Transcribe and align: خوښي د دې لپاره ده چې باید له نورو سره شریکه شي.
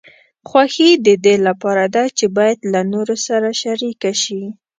خوښي 0.49 0.89
د 1.05 1.07
دې 1.25 1.35
لپاره 1.47 1.85
ده 1.95 2.03
چې 2.17 2.25
باید 2.37 2.59
له 2.73 2.81
نورو 2.93 3.15
سره 3.27 3.47
شریکه 3.61 4.11
شي. 4.23 4.43